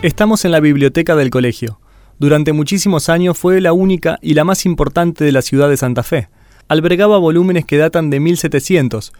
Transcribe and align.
Estamos 0.00 0.44
en 0.44 0.52
la 0.52 0.60
biblioteca 0.60 1.16
del 1.16 1.30
colegio. 1.30 1.80
Durante 2.20 2.52
muchísimos 2.52 3.08
años 3.08 3.36
fue 3.36 3.60
la 3.60 3.72
única 3.72 4.20
y 4.22 4.34
la 4.34 4.44
más 4.44 4.64
importante 4.64 5.24
de 5.24 5.32
la 5.32 5.42
ciudad 5.42 5.68
de 5.68 5.76
Santa 5.76 6.04
Fe. 6.04 6.28
Albergaba 6.68 7.18
volúmenes 7.18 7.64
que 7.64 7.78
datan 7.78 8.08
de 8.08 8.20
1700, 8.20 9.12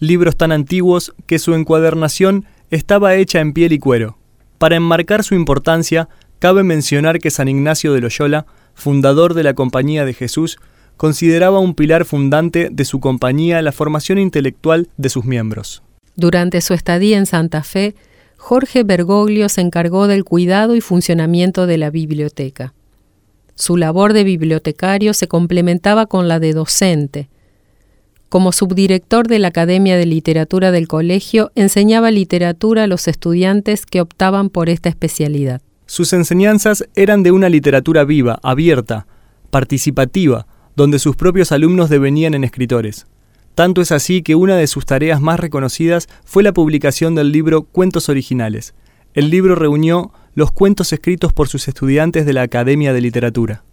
libros 0.00 0.36
tan 0.36 0.50
antiguos 0.50 1.14
que 1.26 1.38
su 1.38 1.54
encuadernación 1.54 2.46
estaba 2.70 3.14
hecha 3.14 3.38
en 3.38 3.52
piel 3.52 3.72
y 3.72 3.78
cuero. 3.78 4.18
Para 4.58 4.74
enmarcar 4.74 5.22
su 5.22 5.36
importancia, 5.36 6.08
cabe 6.40 6.64
mencionar 6.64 7.20
que 7.20 7.30
San 7.30 7.46
Ignacio 7.46 7.92
de 7.92 8.00
Loyola, 8.00 8.46
fundador 8.74 9.34
de 9.34 9.44
la 9.44 9.54
Compañía 9.54 10.04
de 10.04 10.14
Jesús, 10.14 10.58
consideraba 10.96 11.60
un 11.60 11.74
pilar 11.74 12.04
fundante 12.04 12.70
de 12.72 12.84
su 12.84 12.98
compañía 12.98 13.62
la 13.62 13.70
formación 13.70 14.18
intelectual 14.18 14.88
de 14.96 15.10
sus 15.10 15.24
miembros. 15.24 15.84
Durante 16.16 16.60
su 16.60 16.74
estadía 16.74 17.18
en 17.18 17.26
Santa 17.26 17.62
Fe, 17.62 17.94
Jorge 18.38 18.84
Bergoglio 18.84 19.48
se 19.50 19.60
encargó 19.60 20.06
del 20.06 20.24
cuidado 20.24 20.74
y 20.74 20.80
funcionamiento 20.80 21.66
de 21.66 21.76
la 21.76 21.90
biblioteca. 21.90 22.72
Su 23.56 23.76
labor 23.76 24.12
de 24.14 24.24
bibliotecario 24.24 25.12
se 25.12 25.26
complementaba 25.26 26.06
con 26.06 26.28
la 26.28 26.38
de 26.38 26.54
docente. 26.54 27.28
Como 28.28 28.52
subdirector 28.52 29.26
de 29.26 29.40
la 29.40 29.48
Academia 29.48 29.96
de 29.96 30.06
Literatura 30.06 30.70
del 30.70 30.86
colegio, 30.86 31.50
enseñaba 31.56 32.10
literatura 32.10 32.84
a 32.84 32.86
los 32.86 33.08
estudiantes 33.08 33.84
que 33.84 34.00
optaban 34.00 34.48
por 34.50 34.68
esta 34.68 34.88
especialidad. 34.88 35.60
Sus 35.86 36.12
enseñanzas 36.12 36.84
eran 36.94 37.22
de 37.22 37.32
una 37.32 37.48
literatura 37.48 38.04
viva, 38.04 38.38
abierta, 38.42 39.06
participativa, 39.50 40.46
donde 40.76 41.00
sus 41.00 41.16
propios 41.16 41.50
alumnos 41.50 41.90
devenían 41.90 42.34
en 42.34 42.44
escritores. 42.44 43.06
Tanto 43.58 43.80
es 43.80 43.90
así 43.90 44.22
que 44.22 44.36
una 44.36 44.56
de 44.56 44.68
sus 44.68 44.86
tareas 44.86 45.20
más 45.20 45.40
reconocidas 45.40 46.06
fue 46.24 46.44
la 46.44 46.52
publicación 46.52 47.16
del 47.16 47.32
libro 47.32 47.64
Cuentos 47.64 48.08
Originales. 48.08 48.72
El 49.14 49.30
libro 49.30 49.56
reunió 49.56 50.12
los 50.34 50.52
cuentos 50.52 50.92
escritos 50.92 51.32
por 51.32 51.48
sus 51.48 51.66
estudiantes 51.66 52.24
de 52.24 52.34
la 52.34 52.42
Academia 52.42 52.92
de 52.92 53.00
Literatura. 53.00 53.64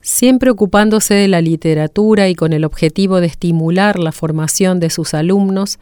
Siempre 0.00 0.48
ocupándose 0.48 1.14
de 1.14 1.26
la 1.26 1.40
literatura 1.40 2.28
y 2.28 2.36
con 2.36 2.52
el 2.52 2.64
objetivo 2.64 3.20
de 3.20 3.26
estimular 3.26 3.98
la 3.98 4.12
formación 4.12 4.78
de 4.78 4.90
sus 4.90 5.12
alumnos, 5.12 5.80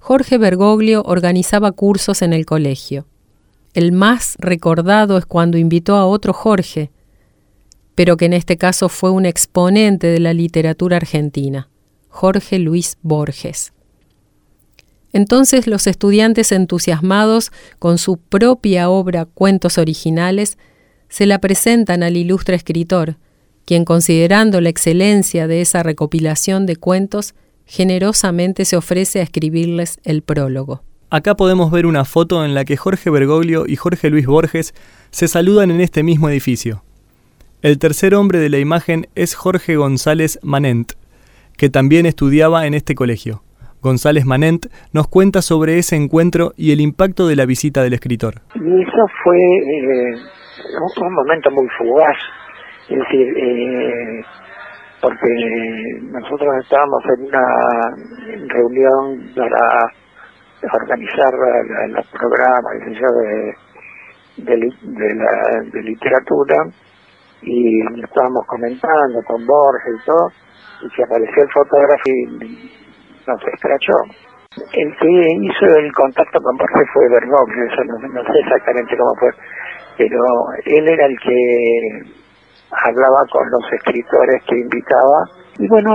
Jorge 0.00 0.36
Bergoglio 0.36 1.04
organizaba 1.06 1.70
cursos 1.70 2.22
en 2.22 2.32
el 2.32 2.44
colegio. 2.44 3.06
El 3.72 3.92
más 3.92 4.34
recordado 4.40 5.16
es 5.16 5.26
cuando 5.26 5.58
invitó 5.58 5.94
a 5.94 6.06
otro 6.06 6.32
Jorge, 6.32 6.90
pero 7.94 8.16
que 8.16 8.24
en 8.24 8.32
este 8.32 8.56
caso 8.56 8.88
fue 8.88 9.12
un 9.12 9.26
exponente 9.26 10.08
de 10.08 10.18
la 10.18 10.34
literatura 10.34 10.96
argentina. 10.96 11.68
Jorge 12.16 12.58
Luis 12.58 12.96
Borges. 13.02 13.74
Entonces 15.12 15.66
los 15.66 15.86
estudiantes 15.86 16.50
entusiasmados 16.50 17.52
con 17.78 17.98
su 17.98 18.16
propia 18.16 18.88
obra 18.88 19.26
Cuentos 19.26 19.76
Originales 19.76 20.56
se 21.10 21.26
la 21.26 21.40
presentan 21.40 22.02
al 22.02 22.16
ilustre 22.16 22.56
escritor, 22.56 23.16
quien 23.66 23.84
considerando 23.84 24.62
la 24.62 24.70
excelencia 24.70 25.46
de 25.46 25.60
esa 25.60 25.82
recopilación 25.82 26.64
de 26.64 26.76
cuentos, 26.76 27.34
generosamente 27.66 28.64
se 28.64 28.78
ofrece 28.78 29.20
a 29.20 29.22
escribirles 29.22 29.98
el 30.02 30.22
prólogo. 30.22 30.82
Acá 31.10 31.36
podemos 31.36 31.70
ver 31.70 31.84
una 31.84 32.06
foto 32.06 32.46
en 32.46 32.54
la 32.54 32.64
que 32.64 32.78
Jorge 32.78 33.10
Bergoglio 33.10 33.66
y 33.68 33.76
Jorge 33.76 34.08
Luis 34.08 34.24
Borges 34.26 34.72
se 35.10 35.28
saludan 35.28 35.70
en 35.70 35.82
este 35.82 36.02
mismo 36.02 36.30
edificio. 36.30 36.82
El 37.60 37.78
tercer 37.78 38.14
hombre 38.14 38.38
de 38.38 38.48
la 38.48 38.58
imagen 38.58 39.06
es 39.14 39.34
Jorge 39.34 39.76
González 39.76 40.38
Manent, 40.42 40.94
que 41.56 41.68
también 41.68 42.06
estudiaba 42.06 42.66
en 42.66 42.74
este 42.74 42.94
colegio. 42.94 43.42
González 43.82 44.26
Manent 44.26 44.66
nos 44.92 45.06
cuenta 45.08 45.42
sobre 45.42 45.78
ese 45.78 45.96
encuentro 45.96 46.52
y 46.56 46.72
el 46.72 46.80
impacto 46.80 47.28
de 47.28 47.36
la 47.36 47.46
visita 47.46 47.82
del 47.82 47.94
escritor. 47.94 48.34
Y 48.54 48.82
eso 48.82 49.04
fue 49.22 49.36
eh, 49.36 50.14
un 51.00 51.14
momento 51.14 51.50
muy 51.50 51.68
fugaz, 51.78 52.16
es 52.88 52.98
decir, 52.98 53.28
eh, 53.36 54.22
porque 55.00 55.28
nosotros 56.02 56.48
estábamos 56.62 57.02
en 57.16 57.26
una 57.26 57.46
reunión 58.48 59.30
para 59.36 59.92
organizar 60.72 61.32
los 61.90 62.06
programas 62.08 62.72
de, 62.78 63.54
de, 64.38 64.56
de, 64.82 65.70
de 65.72 65.82
literatura 65.82 66.56
y 67.42 67.80
estábamos 68.02 68.44
comentando 68.46 69.22
con 69.26 69.46
Borges 69.46 69.94
y 70.02 70.06
todo, 70.06 70.28
y 70.82 70.90
se 70.90 71.02
apareció 71.02 71.42
el 71.42 71.50
fotógrafo 71.52 72.02
y 72.06 72.70
nos 73.26 73.40
escrachó. 73.54 73.92
El 74.72 74.96
que 74.96 75.08
hizo 75.42 75.66
el 75.76 75.92
contacto 75.92 76.40
con 76.40 76.56
Borges 76.56 76.88
fue 76.94 77.08
Bergoglio, 77.10 77.64
eso 77.66 77.84
no, 77.84 78.22
sé 78.24 78.38
exactamente 78.40 78.96
cómo 78.96 79.14
fue, 79.20 79.30
pero 79.98 80.18
él 80.64 80.88
era 80.88 81.06
el 81.06 81.18
que 81.20 81.36
hablaba 82.70 83.20
con 83.30 83.44
los 83.50 83.72
escritores 83.72 84.42
que 84.48 84.56
invitaba 84.56 85.24
y 85.58 85.68
bueno, 85.68 85.94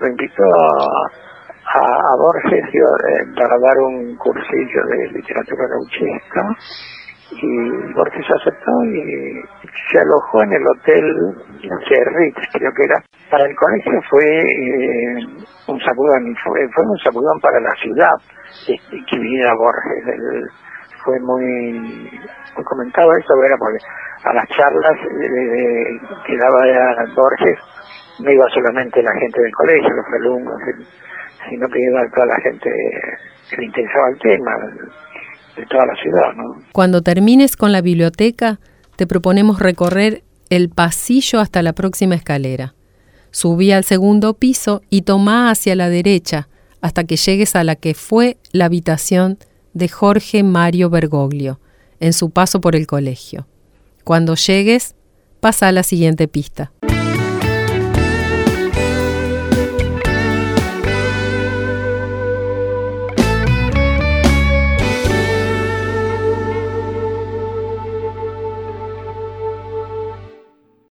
lo 0.00 0.08
invitó 0.08 0.44
a, 0.44 1.80
a 1.80 2.16
Borges 2.16 2.64
eh, 2.64 3.26
para 3.34 3.58
dar 3.58 3.78
un 3.78 4.16
cursillo 4.16 4.82
de 4.88 5.18
literatura 5.18 5.66
gauchesca 5.66 6.42
y 7.42 7.92
Borges 7.92 8.26
aceptó 8.30 8.72
y 8.84 9.42
se 9.90 10.00
alojó 10.00 10.42
en 10.42 10.52
el 10.52 10.66
hotel, 10.66 11.04
Ritz 11.62 12.36
creo 12.52 12.72
que 12.72 12.84
era. 12.84 13.02
Para 13.30 13.44
el 13.44 13.54
colegio 13.56 14.00
fue 14.08 14.24
eh, 14.24 15.26
un 15.68 15.80
sacudón, 15.80 16.36
fue, 16.44 16.68
fue 16.74 16.84
un 16.84 16.98
sacudón 16.98 17.40
para 17.40 17.60
la 17.60 17.74
ciudad 17.82 18.14
este, 18.68 19.04
que 19.10 19.18
viniera 19.18 19.52
Borges. 19.54 20.50
fue 21.04 21.18
muy, 21.20 22.10
muy 22.56 22.64
comentado 22.64 23.10
eso, 23.16 23.34
era 23.44 23.56
porque 23.58 23.78
a 24.24 24.32
las 24.32 24.48
charlas 24.48 24.96
eh, 25.02 26.00
que 26.26 26.36
daba 26.36 27.04
Borges 27.14 27.58
no 28.20 28.30
iba 28.30 28.48
solamente 28.48 29.02
la 29.02 29.12
gente 29.20 29.42
del 29.42 29.52
colegio, 29.52 29.90
los 29.90 30.06
alumnos, 30.20 30.60
sino 31.48 31.68
que 31.68 31.78
iba 31.80 32.00
toda 32.14 32.26
la 32.26 32.40
gente 32.40 32.70
que 33.50 33.56
le 33.58 33.64
interesaba 33.66 34.08
el 34.10 34.18
tema, 34.18 34.52
Cuando 36.72 37.02
termines 37.02 37.56
con 37.56 37.72
la 37.72 37.80
biblioteca, 37.80 38.60
te 38.96 39.06
proponemos 39.06 39.58
recorrer 39.58 40.24
el 40.50 40.68
pasillo 40.68 41.40
hasta 41.40 41.62
la 41.62 41.72
próxima 41.72 42.14
escalera. 42.14 42.74
Subí 43.30 43.72
al 43.72 43.84
segundo 43.84 44.34
piso 44.34 44.82
y 44.90 45.02
toma 45.02 45.50
hacia 45.50 45.74
la 45.74 45.88
derecha 45.88 46.48
hasta 46.80 47.04
que 47.04 47.16
llegues 47.16 47.56
a 47.56 47.64
la 47.64 47.76
que 47.76 47.94
fue 47.94 48.38
la 48.52 48.66
habitación 48.66 49.38
de 49.74 49.88
Jorge 49.88 50.42
Mario 50.42 50.88
Bergoglio 50.88 51.60
en 52.00 52.12
su 52.12 52.30
paso 52.30 52.60
por 52.60 52.76
el 52.76 52.86
colegio. 52.86 53.46
Cuando 54.04 54.34
llegues, 54.36 54.94
pasa 55.40 55.68
a 55.68 55.72
la 55.72 55.82
siguiente 55.82 56.28
pista. 56.28 56.72